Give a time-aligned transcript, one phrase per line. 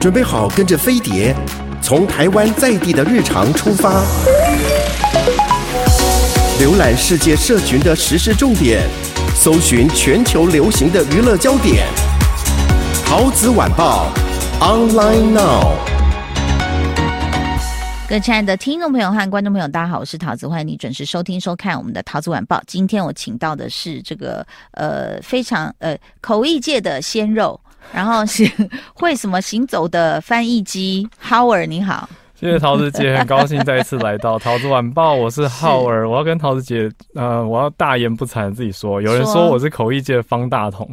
[0.00, 1.36] 准备好跟着飞碟，
[1.82, 4.02] 从台湾在地的日常出发，
[6.58, 8.80] 浏览世界社群的时事重点，
[9.34, 11.86] 搜寻全球流行的娱乐焦点。
[13.04, 14.10] 陶子晚报
[14.58, 15.74] ，online now。
[18.08, 22.62] 各位亲爱的听众朋友和观众朋友，大家好，我是陶子，欢迎你准时收听收看我们的陶子晚报。
[22.66, 27.60] 今天我请到的是这个呃非常呃口译界的鲜肉。
[27.92, 28.50] 然后是
[28.94, 40.88] 会什么行走的翻译机，Howard 你好，谢谢桃子姐，很高兴再一次来到桃子晚报，我是 Howard， 我要跟桃子姐，呃，我要大言不惭自己说，有人说我是口译界的方大同，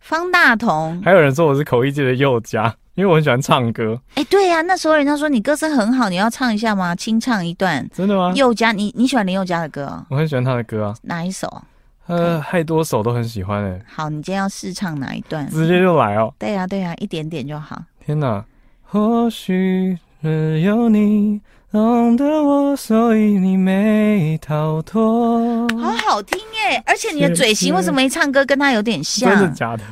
[0.00, 4.00] 方大同，还有人说我是口译界的宥嘉，因为我很喜欢唱歌。
[4.14, 6.94] 哎，对呀、啊，那时候人家说你歌声很好，你要唱一下吗？
[6.94, 8.32] 清唱一段，真的吗？
[8.34, 10.04] 宥嘉，你你喜欢林宥嘉的歌？
[10.08, 11.62] 我很喜欢他的歌啊，哪一首？
[12.08, 13.80] 呃，太多首都很喜欢哎。
[13.86, 15.48] 好，你今天要试唱哪一段？
[15.50, 16.34] 直接就来哦。
[16.38, 17.80] 对呀、啊，对呀、啊，一点点就好。
[18.04, 18.44] 天哪，
[18.82, 25.68] 或许只有你懂得我，所以你没逃脱。
[25.78, 29.28] 好好听耶，而且你的嘴型为什么一唱歌跟他有点像？
[29.30, 29.84] 真的假的？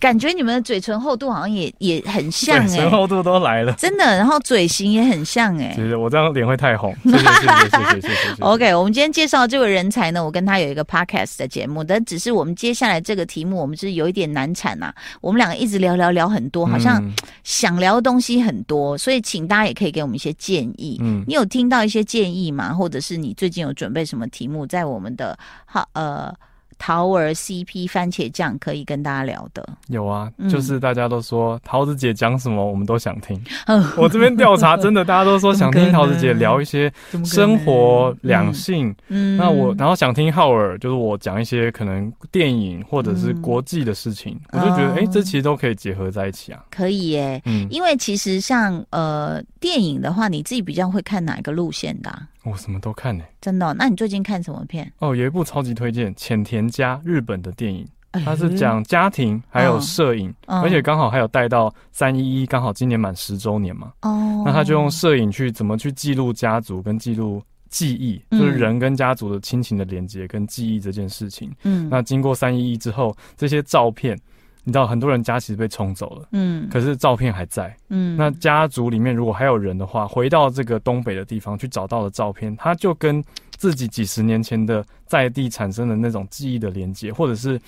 [0.00, 4.04] 感觉你们的嘴唇厚度好像也也很像哎， 嘴唇厚度都来了，真的。
[4.04, 6.94] 然后嘴型也很像哎，其实我这样脸会太红。
[8.40, 14.92] OK，我们今天介绍这位人才呢，我跟他有一个 podcast 的节目，但只是我们接下来这个题目，我们是有一点难产呐。
[15.20, 17.02] 我们两个一直聊聊聊很多，好像
[17.44, 20.98] 想聊的东西很多，所以请大家也可以给我们一些建议。
[21.00, 22.72] 嗯，你有听到一些建议吗？
[22.72, 26.34] 或者是你最近有准备什么题目在我们的好呃？
[26.78, 29.68] 桃儿 CP 番茄酱可以跟大家聊的。
[29.88, 33.38] 有啊，就是大家都说桃子姐讲什么我们都想听。
[33.66, 36.90] 嗯， 我这边调查真的，大家都说想听桃子姐聊一些
[37.24, 38.94] 生活两性。
[39.08, 46.64] 嗯，那我然后想听浩尔，就是我讲一些可能电影或者是国际的事情，我就觉得哎，这其实都可以结合在一起啊。
[46.70, 52.16] 可以耶，嗯，因为其实像呃电影的话，你自己比较会看哪一个路线的？
[52.48, 53.74] 我什么都看呢、欸，真的、哦？
[53.78, 54.90] 那你最近看什么片？
[54.98, 57.86] 哦，有一部超级推荐，浅田家日本的电影，
[58.24, 63.92] 它是讲家庭还有摄影，嗯、而且刚好还有带到三一一，刚好今年满十周年嘛。
[64.02, 71.52] 哦，那他就用摄影去怎么去记录家族跟记录记忆，嗯、就是人跟家族的亲情的连接跟记忆这件事情。
[71.64, 74.18] 嗯，那经过三一一之后，这些照片。
[74.68, 83.24] 你知道很多人家其实被冲走了，嗯，可是照片还在，嗯，那家族里面如果还有人的话，回到这个东北的地方去找到了照片，他就跟
[83.56, 87.58] 自己几十年前的在地产生的那种记忆的连接，或者是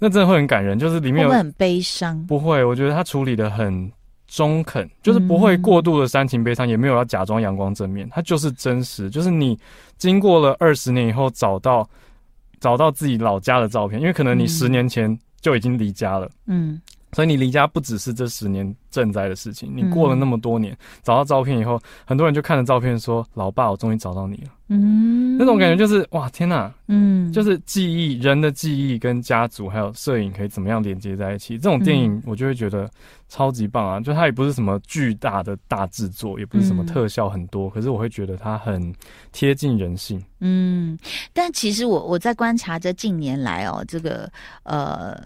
[0.00, 3.88] 那真的会很感人，就是里面有会很悲伤，不会，我觉得他处理的很
[4.26, 9.56] 中肯，就是不会过度的煽情悲伤，也没有要假装阳光正面，他就是真实，就是你
[9.96, 11.88] 经过了二十年以后找到
[12.58, 15.16] 找到自己老家的照片，因为可能你十年前。
[15.40, 16.80] 就已经离家了，嗯，
[17.12, 31.56] 所以你离家不只是这十年赈灾的事情，你过了那么多年，嗯、找到照片以后，很多人就看着照片说：“老爸，我终于找到你了。”嗯，那种感觉就是哇，天哪，嗯，就是记忆，人的记忆跟家族还有摄影可以怎么样连接在一起？
[31.56, 32.86] 这种电影我就会觉得
[33.30, 33.98] 超级棒啊！
[33.98, 38.94] 就它也不是什么巨大的大制作，也不是什么特效很多，可是我会觉得它很
[39.32, 40.22] 贴近人性。
[40.40, 40.98] 嗯，
[41.32, 44.30] 但其实我我在观察这近年来哦，这个
[44.64, 45.18] 呃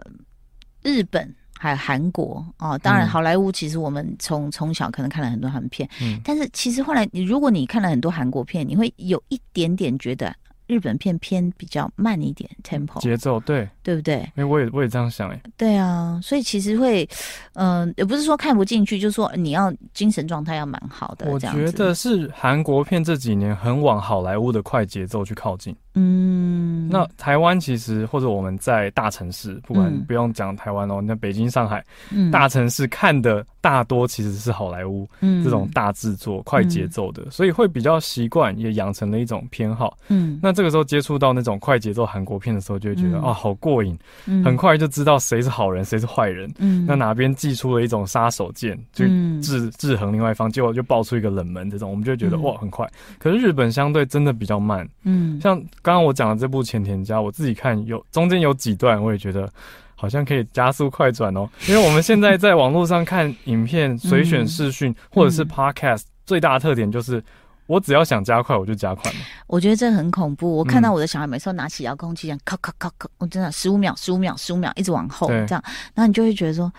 [0.85, 1.35] 日本。
[1.63, 10.35] 还有韩国哦，当然好莱坞其实我们从从小可能看了很多韩片，嗯，但是其实后来你如果你看了很多韩国片，你会有一点点觉得。
[10.69, 14.15] 日本片偏比较慢一点，tempo 节奏对对不对？
[14.15, 15.43] 哎、欸，我也我也这样想哎、欸。
[15.55, 17.07] 对啊，所以其实会，
[17.55, 21.31] 嗯、呃，也不是说看不进去，就是说你要精神状态要蛮好的。
[21.31, 25.77] 我觉得是韩国片这几年很往好莱坞的快节奏去靠近。
[25.95, 26.62] 嗯，
[26.93, 39.99] 那台湾其实或者我们在大城市，不管不用讲台湾哦，那北京、上海，嗯，大城市看的大多其实是好莱坞，嗯，这种大制作、快节奏的，所以会比较习惯，也养成了一种偏好。
[40.09, 40.63] 嗯，那这。
[40.63, 46.49] 个时候接触到那种快节奏韩国片的时候，就会觉得啊、好过瘾，嗯、很快就知道谁是好人，谁是坏人。
[46.59, 49.05] 嗯，那哪边寄出了一种杀手锏，就
[49.43, 52.89] 制制衡另外一方，结果就爆出一个冷门，这种我们就会觉得、嗯、哇，很快。
[53.19, 54.89] 可是日本相对真的比较慢。
[55.03, 59.51] 嗯，像刚刚我讲的这部《浅田家》，我自己看有中间有几段，我也觉得
[59.95, 61.49] 好像可以加速快转哦。
[61.69, 67.23] 因为我们现在在网络上看影片，随选视讯或者是 Podcast，、嗯、最大的特点就是。
[67.67, 69.11] 我只要想加快，我就加快。
[69.47, 70.57] 我觉得这很恐怖。
[70.57, 75.63] 我看到我的小孩每次都拿起遥控器这样，咔咔咔咔，我真的十五秒、十五秒、十五秒，一直往后这样，
[75.95, 76.71] 然后你就会觉得说，呃，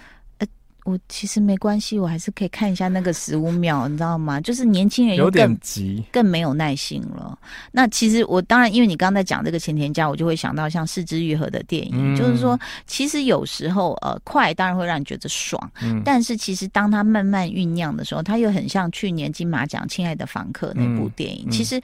[0.86, 4.42] 我其实没关系，我还是可以看一下那个十五秒，你知道吗？
[4.42, 7.38] 就是年轻人有点急，更没有耐心了。
[7.72, 21.82] 那其实我当然，因为你刚才讲这个前田家，我就会想到像《四肢愈合》的电影，嗯、就是说，其实有时候呃，快当然会让你觉得爽，嗯、但是其实当它慢慢酝酿的时候，它又很像去年金马奖《亲爱的房客》那部电影，其实。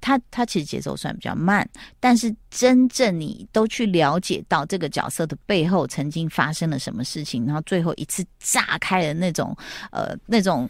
[0.00, 1.66] 他他其实节奏算比较慢，
[2.00, 9.54] 但是真正你都去了解到这个角色的背后曾经发生了什么事情，然后最后一次炸开的那种
[9.90, 10.66] 呃那种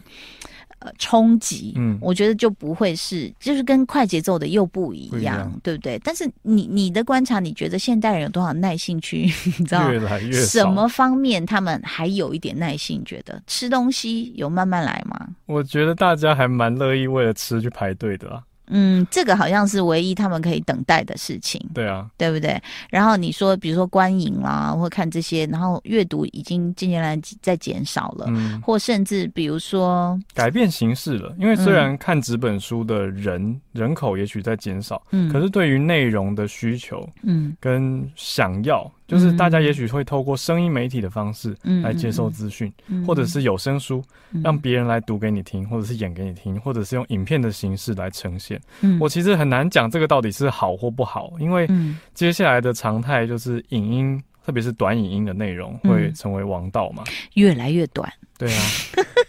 [0.79, 5.97] 呃冲击，嗯，我觉得就不会是就是跟快节奏的又不一样，不一样对不对？
[6.03, 9.21] 但是你你的观察，你觉得现代人有多少耐性去？
[9.57, 13.01] 你知道越来越什么方面他们还有一点耐性？
[13.05, 15.27] 觉得吃东西有慢慢来吗？
[15.45, 18.43] 我觉得大家还蛮乐意为了吃去排队的啊。
[18.69, 21.59] 嗯，这个好像是唯一他们可以等待的事情。
[21.73, 22.61] 对啊，对不对？
[22.89, 31.33] 然后你说，比如说观影啦，或看这些，然后阅读已经近年来在减少了，嗯，或甚至比如说改变形式了。
[31.39, 38.89] 因为虽然看纸本书的人、嗯、人口也许在减少，嗯，可是对于内容的需求，嗯，跟想要。
[39.07, 42.71] 就是大家也许会透过声音媒体的方式来接受资讯，
[43.05, 44.03] 或者是有声书，
[44.43, 48.61] 让别人来读给你听，或者是演给你听，或者是用影片的形式来呈现。
[48.81, 51.67] 嗯、我其实很难讲这个到底是好或不好，因为
[52.13, 57.03] 接下来的常态就是影音，特别是短影音的内容会成为王道嘛，
[57.35, 58.11] 越来越短。
[58.37, 58.61] 对啊，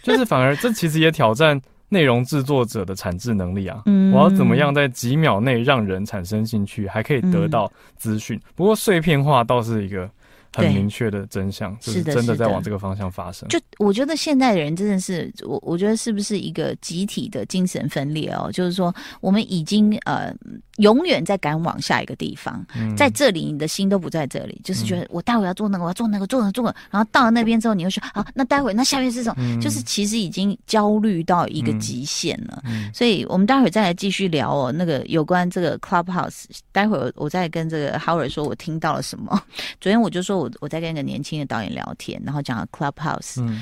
[0.03, 1.59] 就是反而这其实也挑战。
[1.89, 8.37] 内容制作者的产制能力啊，嗯、我要怎么样在几秒内让人产生兴趣，还可以得到资讯？
[8.37, 10.09] 嗯、不过碎片化倒是一个。
[10.51, 13.47] 很明确的真相，就是真的在往这个方向发生。
[13.49, 18.49] 就我觉得现在的人真的是，我我觉得是不是一个集体的精神分裂哦？
[18.51, 18.91] 就是说，
[19.21, 20.33] 我们已经呃
[20.79, 29.35] 永远在赶往下一个地方，嗯、在这里你的心都不在这里，就是觉得我待会要做那个，我要做那个，做那个做那个，然后到了那边之后，你又说好，那待会那下面是什么？
[29.37, 32.63] 嗯、就是其实已经焦虑到一个极限了。
[32.93, 39.39] 所以我们待会再来继续聊哦，那个有关这个 Clubhouse，待会我再跟这个 Howard 说，我听到了什么。
[39.79, 40.39] 昨天我就说。
[40.39, 43.41] 我我在跟一个年轻的导演聊天，然后讲了 Clubhouse。
[43.41, 43.61] 嗯，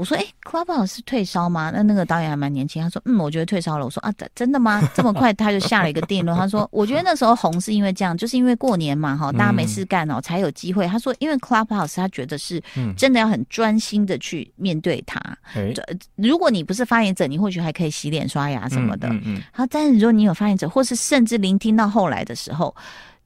[0.00, 4.80] 我说：“哎、欸，Clubhouse 是退烧吗？”那那个导演还蛮年轻，他说：“嗯，我觉得退烧了。”我说：“啊，真的吗？
[4.96, 12.62] 这么快？”他就下了一个定论，他说：“我觉得那时候红是因为这样，就是因为过年嘛，哈，大家没事干哦，才有机会。”他说：“因为 Clubhouse，他觉得是
[12.96, 15.20] 真的要很专心的去面对它。
[15.54, 15.74] 嗯、
[16.16, 19.06] 如果你不是发言者，你或许还可以洗脸刷牙什么的。
[19.08, 19.42] 嗯嗯。
[19.52, 22.74] 好、嗯，但是如果你有发言者，或是甚至聆听到后来的时候。”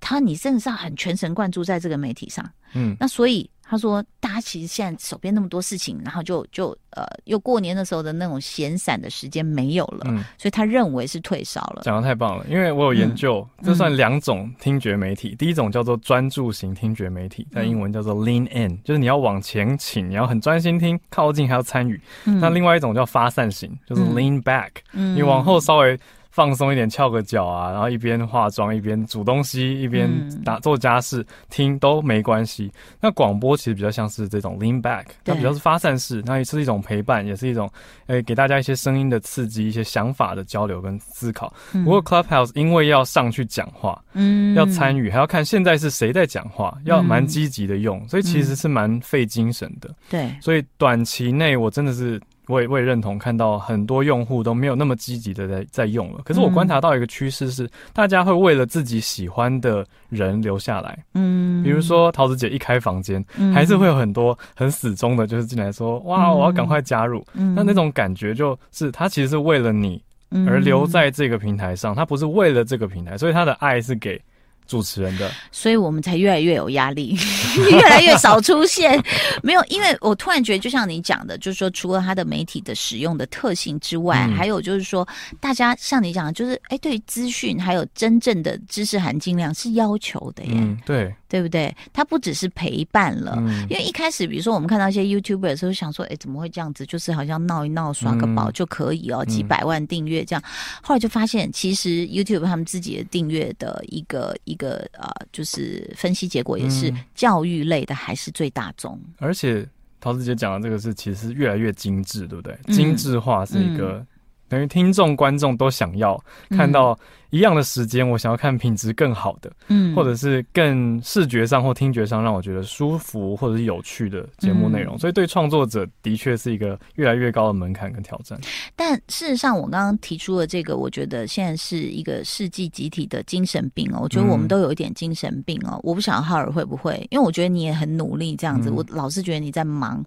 [0.01, 2.45] 他，你真的是很全神贯注在这个媒体上，
[2.75, 11.83] 嗯，那所以他说，大家其实现在手边那么多事情，然后就就呃，又过年的时候的那种闲散的时间没有了，嗯，所以他认为是退烧了。
[11.83, 22.01] 讲的太棒了，因为我有研究，嗯、这算两种听觉媒体，嗯、第一种叫做专注型听觉媒体，在英文叫做 lean in，就是你要往前倾，你要很专心听，靠近还要参与。
[22.27, 25.99] 嗯、那另外一种叫发散型，就是 lean back，嗯，你往后稍微。
[26.35, 30.11] 放松一点，翘个脚啊，然后一边化妆一边煮东西，一边
[30.43, 32.73] 打做家事，嗯、听都没关系。
[33.01, 37.71] 那广播其实比较像是这种 lean back，它比较是发散式，那也是一种陪伴，也是一种
[38.09, 41.55] 诶给大家一些声音的刺激，一些想法的交流跟思考。
[41.73, 49.89] 嗯、不过 Clubhouse 因为要上去讲话，嗯，要参与，还要看现在是谁在讲话，要蛮积极的用，所以其实是蛮费精神的。
[50.11, 52.21] 对、嗯，所以短期内我真的是。
[52.47, 56.21] 我也我也认同，看到很多用户都没有那么积极的在在用了。
[56.25, 60.99] 可是我观察到一个趋势是，大家会为了自己喜欢的人留下来。
[61.15, 70.03] 嗯，比如说桃子姐一开房间，还是会有很多很死忠的，就是进来说：“哇，我要赶快加入。”那那种感觉就是，他其实是为了你
[70.47, 74.21] 而留在这个平台上，他不是为了这个平台，所以他的爱是给。
[74.67, 77.17] 主持人的，所以我们才越来越有压力，
[77.71, 79.03] 越来越少出现。
[79.43, 85.07] 没有，因为我突然觉得，就像你讲的，就是说，除了他的媒体的使用的特性之外，嗯、还有就是说，
[85.41, 90.53] 大家像你讲的，就是哎，对于资讯还有真正的知识含金量是要求的耶。
[90.55, 91.15] 嗯，对。
[91.29, 91.75] 对不对？
[91.93, 96.85] 它不只是陪伴了，嗯、因为一开始，比如说我们看到一些 YouTuber 的时候，想说，哎，怎么会这样子？
[96.87, 100.43] 就是好像闹一闹，刷个宝就可以哦，嗯、几百万订阅这样。
[100.83, 109.01] 后来就发现，其实 YouTube 他们自己的订阅的一个一个呃，就是分析结果也是教育类的还是最大宗。
[109.19, 109.67] 而且
[110.01, 112.57] 陶子姐讲的这个是，其实越来越精致，对不对？
[112.75, 113.99] 精致化是一个。
[113.99, 114.07] 嗯
[114.47, 116.97] 等于听众、观众都想要看到
[117.35, 124.95] 一样的时间，我想要看品质更好的，嗯，或者是更视觉上或听觉上让我觉得舒服或者是有趣的节目内容。
[124.95, 128.39] 嗯、所以对创作者的确是一个越来越高的门槛跟挑战。
[128.77, 133.99] 但事实上，我刚刚提出的这个，我觉得现在是一个世纪集体的精神病哦。
[134.03, 135.73] 我觉得我们都有一点精神病哦。
[135.73, 138.71] 嗯、我不晓得浩尔会不会，因为我觉得你也很努力这样子。
[138.71, 140.01] 嗯、我老是觉得你在忙，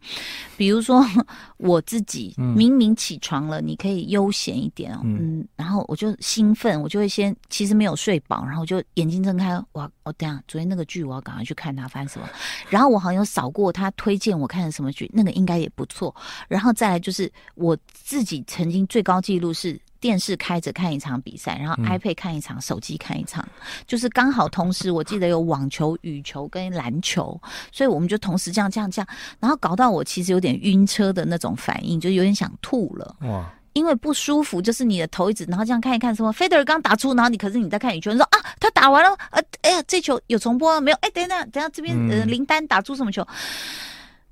[0.56, 1.06] 比如说
[1.58, 12.30] 我自己明明起床了，你可以悠闲一点哦，嗯，嗯，然后我就兴奋，我就会先其实没有睡饱，然后就眼睛睁开，我我等下昨天那个剧我要赶快去看它发生什么，
[12.70, 16.16] 然后我好像有扫过他推荐我看的什么剧，那个应该也不错，
[16.48, 23.48] 然后再来就是我自己曾经最高纪录是电视开着看一场比赛，然后 iPad 看一场，嗯、手机看一场，
[23.88, 27.40] 就是刚好同时我记得有网球、羽球跟篮球，
[27.72, 29.08] 所以我们就同时这样这样这样，
[29.40, 33.16] 然后搞到我其实有点晕车的那种反应，就有点想吐了。
[33.22, 33.52] 哇！
[33.78, 40.98] 因为不舒服，就是你的头一直，然后这样看一看，什么费德尔刚打出，然后你可是你在看羽球，你说啊，他打完了，呃，哎呀，这球有重播没有？
[41.02, 43.24] 哎，等等，等下这边呃林丹打出什么球？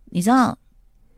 [0.05, 0.57] 你知道，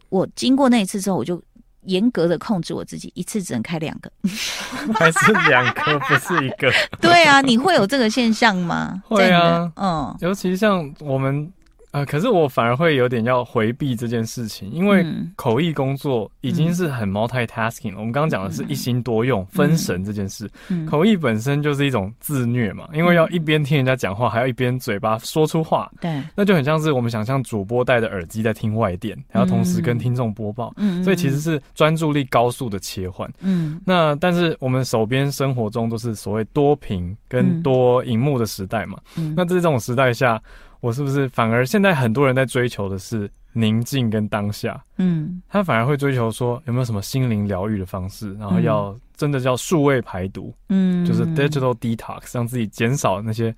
[0.10, 1.42] 我经过那一次之后，我就
[1.84, 4.12] 严格的控制我自己，一次只能开两个，
[4.94, 6.70] 还是两个，不是一个？
[7.00, 9.02] 对啊，你会有这个现象吗？
[9.08, 11.50] 会啊，嗯，尤其像我们。
[11.98, 15.04] 呃，可是我反而会有点要回避这件事情，因为
[15.36, 17.96] 口译工作已经是很 multitasking 了。
[17.96, 40.40] 嗯、我们刚刚讲的是一心多用、嗯、分神这件事，嗯、口译本身就是一种自虐嘛，因为要一边听人家讲话，还要一边嘴巴说出话，对，那就很像是我们想象主播戴着耳机在听外电，然后同时跟听众播报，嗯，所以其实是专注力高速的切换，嗯，那但是我们手边生活中都是所谓多屏跟多荧幕的时代嘛，嗯，那在这种时代下。
[40.80, 44.82] 我是不是反而现在很多人在追求的是宁静跟当下？
[44.98, 53.56] 嗯，他反而会追求说有没有什么心灵疗愈的方式，然后要真的叫数位排毒，嗯，就是 digital detox，让自己减少那些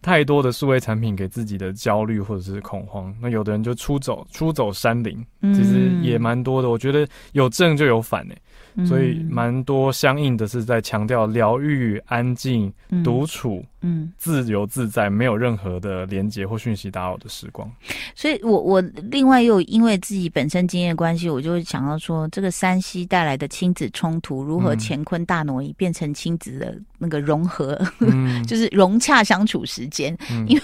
[0.00, 3.14] 太多的数位产品给自己的焦虑或者是恐慌。
[3.20, 6.70] 那有的人就出走出走山林，其实也蛮多的。
[6.70, 8.42] 我觉得有正就有反诶、欸。
[8.86, 12.72] 所以蛮多相应的是在强调疗愈、安静、
[13.04, 17.70] 独处、嗯，自由自在，没有任何的连接或讯息打扰的时光。
[18.16, 30.16] 所以我我另外又因为自己本身经验关系，我就会想到说，这个山西带来的亲子冲突如何乾坤大挪移，变成亲子的那个融合，嗯、 就是融洽相处时间。
[30.32, 30.62] 嗯、因为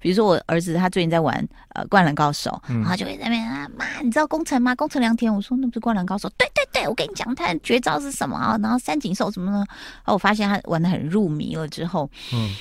[0.00, 4.74] 比如说我儿子他最近在玩呃灌篮高手，嗯、然后就会在那边啊妈，你知道工程吗？
[4.76, 6.28] 工程良田，我说那不是灌篮高手？
[6.38, 7.31] 对对对，我跟你讲。
[7.34, 8.58] 他绝招是什么啊？
[8.62, 9.64] 然后三井寿什么呢？
[9.68, 12.54] 然后我发现他玩的很入迷了之后，嗯，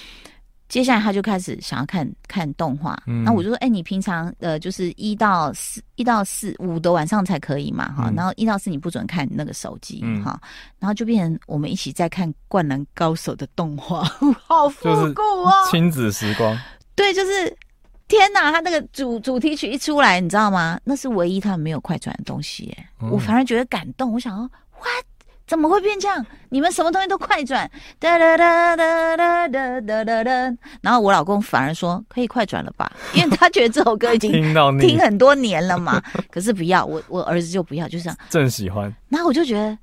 [0.69, 3.01] 接下来他就开始想要看看动画。
[3.07, 8.15] 嗯，那我就说，哎、欸，你平常呃，就是一到四、一到四五的晚上才可以嘛，哈、嗯。
[8.15, 10.49] 然后一到四你不准看那个手机，哈、嗯。
[10.79, 14.03] 然后就变成我们一起在看《灌篮高手》的动画，
[14.47, 15.53] 好复古啊！
[15.69, 16.57] 亲子时光，
[16.95, 17.55] 对，就是。
[18.11, 20.77] 天呐，他那个主主题曲一出来，你知道吗？
[20.83, 22.77] 那是唯一他们没有快转的东西耶。
[23.01, 24.11] 嗯、我反而觉得感动。
[24.11, 24.51] 我想说
[24.81, 25.05] ，What？
[25.47, 26.25] 怎么会变这样？
[26.49, 27.69] 你们什么东西都快转？
[27.99, 30.31] 哒哒哒哒哒哒哒哒哒。
[30.81, 34.29] 然后我老公反而说可以快转了吧， 因为他觉得这首歌已经
[34.79, 36.01] 听很多年了嘛。
[36.29, 38.17] 可是不要，我我儿子就不要，就这样。
[38.29, 38.93] 正喜欢。
[39.07, 39.77] 然后我就觉得。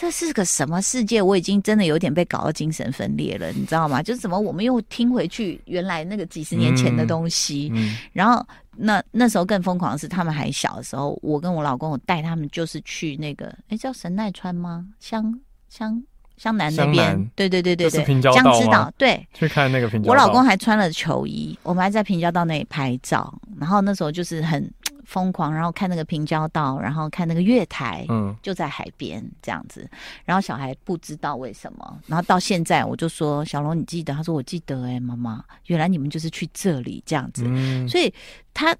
[0.00, 1.20] 这是个什么世界？
[1.20, 4.02] 我已经真的有点被搞到精神分裂了，你知道吗？
[4.02, 8.42] 就是怎么我们又听回去原来那个几十年前的东西，嗯嗯、然后
[8.74, 14.86] 那那时候更疯狂的是，他们还小的时候，我跟我老公我带他们就是去那个，哎，叫神奈川吗？
[15.00, 15.38] 湘
[15.68, 16.02] 湘
[16.38, 20.10] 湘南那边，南对对对对对，江之岛对，去看那个平交道。
[20.10, 24.72] 我老公还穿了球衣，我们还在平交道那里拍照，然后那时候就是很。
[25.10, 29.90] 疯狂，然后看那个平交道，然后看那个月台，嗯，就在海边这样子。
[30.24, 37.42] 然后小孩不知道为什么，然后到现在我就说：“小龙，你记得？”他说：“我记得。”哎，妈妈，原来你们就是去这里这样子。
[37.44, 38.14] 嗯，所以
[38.54, 38.72] 他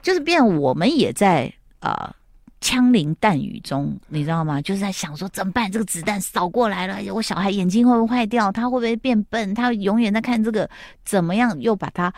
[0.00, 2.10] 就是变，我们也在啊
[2.62, 4.62] 枪林弹雨中，你知道吗？
[4.62, 5.70] 就是在想说怎么办？
[5.70, 8.50] 这个子弹扫过来了，我小孩眼睛会不会坏掉？
[8.50, 9.54] 他会不会变笨？
[9.54, 10.68] 他永远在看这个，
[11.04, 12.10] 怎么样又把它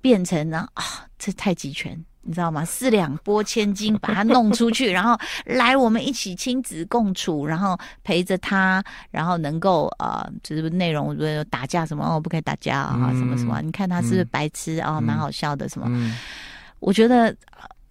[0.00, 0.68] 变成呢？
[0.74, 0.82] 啊，
[1.16, 2.04] 这太极拳。
[2.28, 2.62] 你知道吗？
[2.62, 13.62] 四两拨千斤，把他弄出去，然后来我们一起亲子共处，然后陪着他，然后能够呃，就是内容，如果打架什么哦，不可以打架啊，嗯、什么什么。
[13.62, 15.00] 你看他是不是白痴啊？
[15.00, 15.86] 蛮、嗯哦、好笑的什么？
[15.88, 16.18] 嗯、
[16.80, 17.34] 我觉得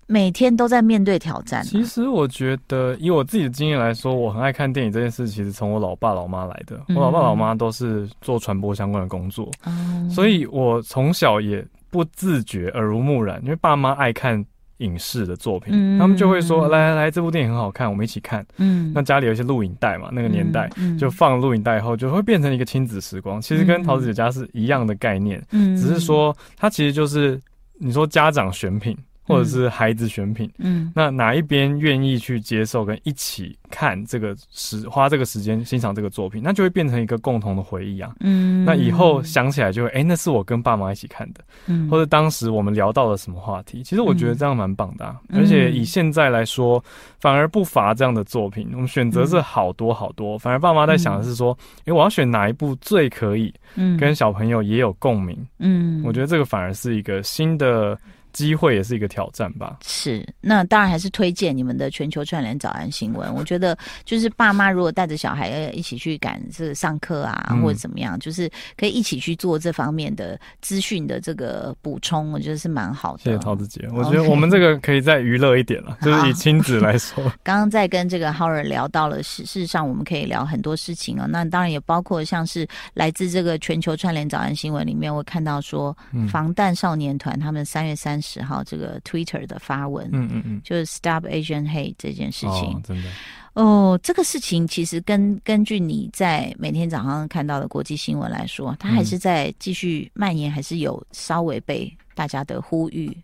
[0.06, 1.64] 每天都在面对挑战。
[1.64, 6.80] 其实我觉得，以我自己的经验来说，我很爱看电影这件事，其实从我老爸老妈来的。
[6.90, 11.66] 我老爸老妈都是做传播相关的工作，嗯、所以我从小也。
[11.90, 14.44] 不自觉，耳濡目染，因为爸妈爱看
[14.78, 23.42] 影视的作品，嗯、他们就会说：“来来来，这部电影很好看，我们一起看。”嗯，那家里有一些录影带嘛，那个年代、就放录影带以后，就会变成一个亲子时光。
[23.42, 27.42] 其实跟桃子姐家是一样的概念，嗯，只是说它其实就是
[27.80, 28.98] 你说家长选品。
[29.28, 46.82] 或者是孩子选品，嗯，那哪一边愿意去接受跟一起看这个时花这个时间欣赏这个作品，那就会变成一个共同的回忆啊，嗯，那以后想起来就会，哎、欸，那是我跟爸妈一起看的，嗯，或者当时我们聊到了什么话题，其实我觉得这样蛮棒的，啊，嗯、而且以现在来说，
[47.20, 57.98] 反而不乏这样的作品，我们选择是好多好多，反而爸妈在想的是说，哎、欸，我要选哪一部最可以，嗯，跟小朋友也有共鸣，嗯，我觉得这个反而是一个新的。
[58.34, 59.78] 机会也是一个挑战吧。
[59.86, 63.34] 是，那当然还是推荐你们的全球串联早安新闻。
[63.34, 73.24] 我觉得就是爸妈如果带着小孩一起去赶这个上课啊，嗯、或者怎么样，就是可以一起去做这方面的资讯的这个补充，我觉得是蛮好的。
[73.24, 77.24] 谢谢陶子姐，我觉得我们这个可以再娱乐一点了 就是以亲子来说。
[77.44, 81.26] 刚刚在跟这个 Howard 聊到了，事实上我们可以聊很多事情啊。
[81.28, 85.96] 那当然也包括像是来自这个全球串联早安新闻里面，我看到说
[86.30, 88.38] 防弹少年团他们三月三十。
[88.38, 93.10] 十号这个 Twitter 的发文，嗯嗯嗯，就是 Stop Asian Hate 这件事情，哦，真的
[93.54, 103.18] 哦，这个事情其实根根据你在每天早上看到的国际新闻来说，它还是在继续蔓延，还是有稍微被大家的呼吁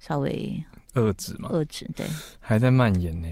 [0.00, 0.60] 稍微
[0.94, 1.50] 遏制嘛？
[1.52, 2.04] 遏制，对，
[2.40, 3.28] 还在蔓延呢，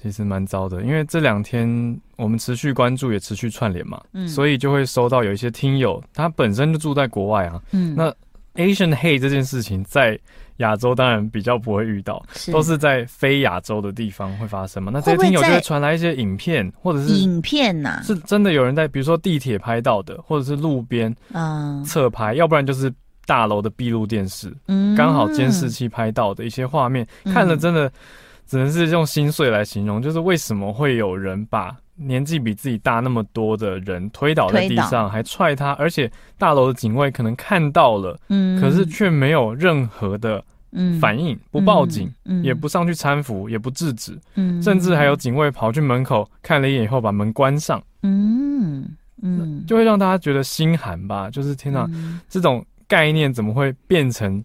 [0.00, 8.14] 其实蛮糟的，因为这两天我们持续关注，也持续串联嘛，嗯，所以就会收到有一些听友，他本身就住在国外啊，嗯，那。
[8.54, 10.18] Asian hate 这件事情在
[10.56, 14.90] 亚洲当然比较不会遇到，是都是在非亚洲的地方会发生嘛。
[14.92, 22.92] 那这些听友就会传来一些影片，或者是影片呐，是真的有人在，比如说地铁拍到的，或者是路边嗯侧拍，要不然就是
[23.24, 27.90] 大楼的闭路电视，嗯，刚好监视器拍到的一些画面，嗯、看了真的
[28.46, 31.74] 只能是用心碎来形容，就是为什么会有人把。
[32.00, 40.42] 年纪比自己大那么多的人推倒在地上，还踹他，而且大楼的警卫可能看到了，嗯，可是却没有任何的
[41.00, 48.96] 反应，不报警，也不上去搀扶，也不制止，嗯，甚至还有警卫跑去门口看了一眼以后把门关上，嗯。
[49.22, 51.86] 嗯，就会让大家觉得心寒吧，就是天哪，
[52.26, 54.42] 这种概念怎么会变成？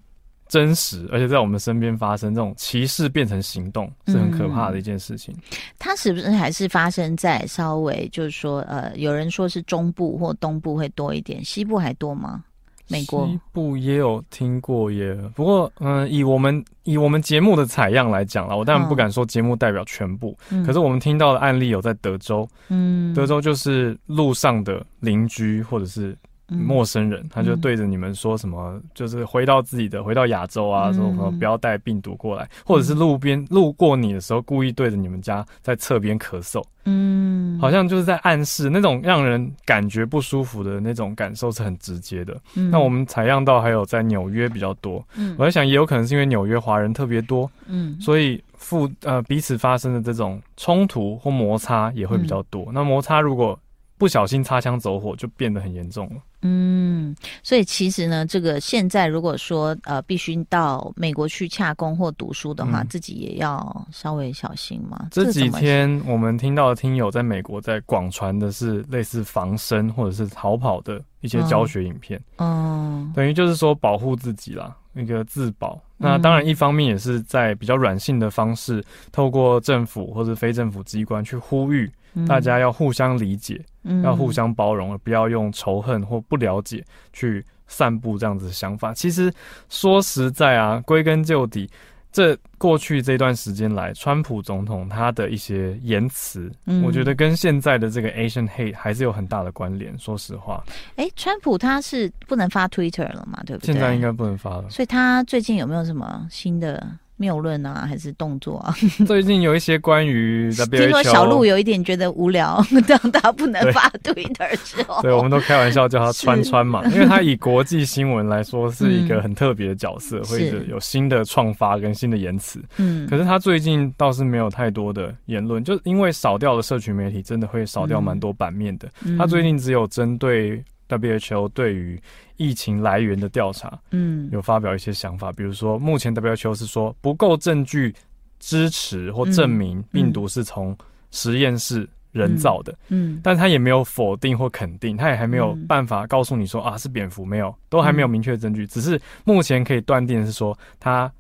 [0.48, 5.34] 真实，而且在我们身边发生这种歧视变成行动，是很可怕的一件事情。
[5.36, 12.44] 嗯，它是不是还是发生在稍微就是说，呃，有人说是中部或东部会多一点，西部还多吗？
[12.88, 26.16] 美国西部也有听过耶，不过嗯，以我们以我们节目的采样来讲啦，我当然不敢说节目代表全部，嗯，可是我们听到的案例有在德州，嗯，德州就是路上的邻居或者是。
[26.48, 42.38] 陌生人，他就对着你们说什么，就是回到自己的，回到亚洲啊，说什么不要带病毒过来，或者是路边路过你的时候，故意对着你们家在侧边咳嗽，嗯，好像就是在暗示那种让人感觉不舒服的那种感受是很直接的。
[42.54, 45.04] 那我们采样到还有在纽约比较多，
[45.38, 52.68] 我在想也有可能是因为纽约华人特别多，嗯，所以附呃彼此发生的这种冲突或摩擦也会比较多。
[52.72, 53.58] 那摩擦如果
[53.98, 56.16] 不小心擦枪走火，就变得很严重了。
[56.42, 65.08] 嗯，所以其实呢，这个现在如果说呃，必须到美国去洽工或读书的话，嗯、自己也要稍微小心嘛。
[65.10, 72.22] 这几天我们听到的听友在美国在广传的是类似防身或者是逃跑的一些教学影片。
[72.38, 75.82] 嗯，等于就是说保护自己啦，那个自保。
[75.98, 81.90] 那当然，一方面也是在比较软性的方式，透过政府或者非政府机关去呼吁。
[82.28, 88.94] 大家要互相理解，嗯、要互相包容，而不要用仇恨或不了解去散布这样子的想法。
[88.94, 89.34] 其实
[89.70, 91.70] 说实在啊，归根究底，
[92.12, 99.98] 这过去这段时间来，川普总统他的一些言辞，嗯、我觉得跟现在的这个 Asian Hate 还是有很大的关联。
[100.00, 100.64] 说实话，
[100.96, 103.44] 哎、欸，川普他是不能发 Twitter 了嘛？
[103.46, 103.74] 对不对？
[103.74, 104.70] 现在应该不能发了。
[104.70, 106.88] 所以他最近有没有什么新的？
[107.18, 108.76] 谬论啊，还是动作啊？
[109.08, 122.62] 最近有一些关于 听说小鹿有一点觉得无聊， 当他不能发 Twitter 之后，对，我们都开玩笑叫他川川嘛，因为他以国际新闻来说是一个很特别的角色，嗯、会有新的创发跟新的言辞。
[122.78, 128.90] 嗯，可是他最近倒是没有太多的言论，就因为少掉了社群媒体，真的会少掉蛮多版面的。
[129.06, 132.02] 嗯、他最近只有针对 WHO 对于
[132.38, 137.94] 疫情来源的调查，嗯，有发表一些想法，比如说，目前 WHO 是说不够证据
[138.40, 140.78] 支持或证明病毒是从
[141.12, 151.12] 实验室人造的，嗯，但他也没有否定或肯定，他也还没有办法告诉你说啊是蝙蝠，没有，都还没有明确的证据，只是目前可以断定的是说他。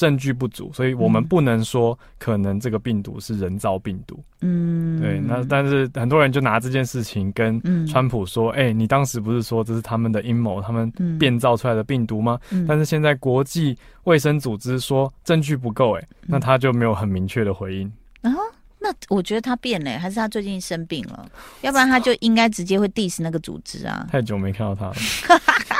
[0.00, 4.18] 证据不足，所以我们不能说可能这个病毒是人造病毒。
[4.40, 5.20] 嗯，对。
[5.20, 17.86] 那但是很多人就拿这件事情跟川普说：“哎、嗯欸，你当时不是说这是他们的阴谋，他们变造出来的病毒吗？”嗯、但是现在国际卫生组织说证据不够，哎，那他就没有很明确的回应。
[18.22, 18.32] 啊，
[18.78, 21.30] 那我觉得他变了，还是他最近生病了？
[21.60, 24.08] 要不然他就应该直接会 diss 那个组织啊。
[24.10, 24.94] 太久没看到他了。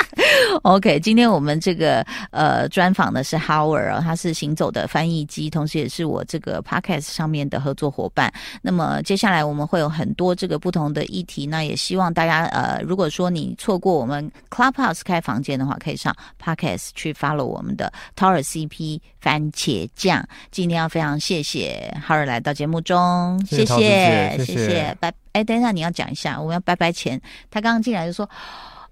[0.63, 8.33] OK，今天我们这个呃专访的是 Howard 啊，他是行走的翻译机，同时也是我这个 Podcast 上面的合作伙伴。
[8.61, 20.23] 那么接下来我们会有很多这个不同的议题，那也希望大家呃，如果说你错过我们 Clubhouse 开房间的话，可以上 Podcast 去 follow 我们的 Tower CP 番茄酱。
[20.51, 25.13] 今天要非常谢谢 Howard 来到节目中，谢谢谢谢，谢谢谢谢拜。
[25.33, 27.21] 哎，等一下你要讲一下，我们要拜拜前，
[27.51, 28.29] 他刚刚进来就说。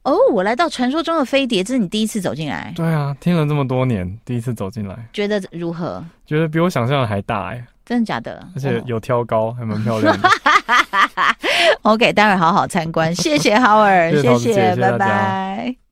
[0.09, 2.73] 哦，我来到传说中的飞碟，这是你第一次走进来？
[2.75, 6.03] 对啊，听了这么多年，第一次走进来，觉得如何？
[6.25, 8.49] 觉得比我想象的还大哎，真的假的？
[8.55, 10.29] 而且有挑高，还蛮漂亮的。
[11.83, 15.88] OK，待会好好参观，谢谢 Howard，谢谢，谢谢，拜拜。